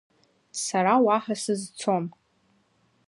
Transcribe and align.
Сара 0.63 0.93
уаҳа 1.05 1.35
сызцом… 1.43 2.05